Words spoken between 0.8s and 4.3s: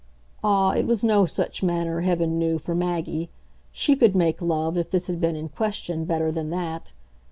was no such manner, heaven knew, for Maggie; she could